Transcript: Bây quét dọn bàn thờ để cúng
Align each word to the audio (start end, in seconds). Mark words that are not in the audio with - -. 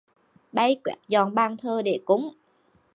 Bây 0.51 0.79
quét 0.83 0.95
dọn 1.07 1.35
bàn 1.35 1.57
thờ 1.57 1.81
để 1.81 1.99
cúng 2.05 2.31